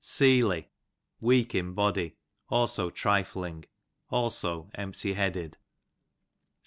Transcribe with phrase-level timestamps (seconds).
[0.03, 0.67] Seely,
[1.21, 2.15] iceak in body;
[2.49, 3.65] also trifling;
[4.09, 5.57] also empty headed.